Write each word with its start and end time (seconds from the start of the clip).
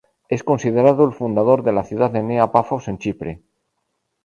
Es 0.29 0.43
considerado 0.43 1.05
el 1.05 1.13
fundador 1.13 1.61
de 1.61 1.73
la 1.73 1.83
ciudad 1.83 2.09
de 2.09 2.23
Nea 2.23 2.51
Pafos 2.51 2.87
en 2.87 2.97
Chipre. 2.97 3.43